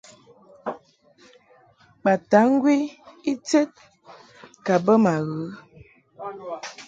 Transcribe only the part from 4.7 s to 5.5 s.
bə ma ghə.